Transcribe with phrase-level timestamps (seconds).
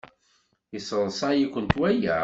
[0.73, 2.15] Yesseḍsay-ikent waya?